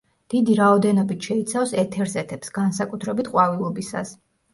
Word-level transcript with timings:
დიდი 0.33 0.53
რაოდენობით 0.59 1.27
შეიცავს 1.29 1.73
ეთერზეთებს, 1.81 2.49
განსაკუთრებით 2.57 3.29
ყვავილობისას. 3.35 4.15